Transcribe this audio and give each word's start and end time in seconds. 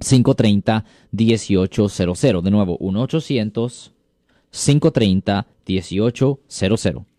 530 0.01 0.85
1800. 1.13 2.45
De 2.45 2.51
nuevo, 2.51 2.79
1-800 2.79 3.93
530 4.51 5.47
1800. 5.67 7.03